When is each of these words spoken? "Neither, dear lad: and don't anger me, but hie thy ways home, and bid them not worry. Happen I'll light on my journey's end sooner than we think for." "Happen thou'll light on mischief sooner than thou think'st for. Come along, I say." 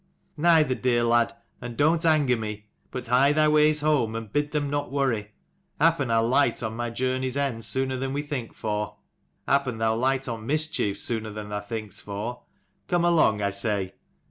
"Neither, 0.37 0.73
dear 0.73 1.03
lad: 1.03 1.35
and 1.61 1.77
don't 1.77 2.03
anger 2.07 2.35
me, 2.35 2.65
but 2.89 3.05
hie 3.05 3.33
thy 3.33 3.47
ways 3.47 3.81
home, 3.81 4.15
and 4.15 4.33
bid 4.33 4.49
them 4.51 4.67
not 4.67 4.91
worry. 4.91 5.33
Happen 5.79 6.09
I'll 6.09 6.27
light 6.27 6.63
on 6.63 6.75
my 6.75 6.89
journey's 6.89 7.37
end 7.37 7.65
sooner 7.65 7.97
than 7.97 8.11
we 8.11 8.23
think 8.23 8.55
for." 8.55 8.95
"Happen 9.47 9.77
thou'll 9.77 9.97
light 9.99 10.27
on 10.27 10.47
mischief 10.47 10.97
sooner 10.97 11.29
than 11.29 11.49
thou 11.49 11.59
think'st 11.61 12.01
for. 12.01 12.41
Come 12.87 13.05
along, 13.05 13.43
I 13.43 13.51
say." 13.51 13.93